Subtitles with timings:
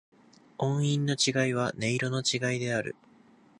[0.57, 2.95] 音韻の違いは、音色の違いである。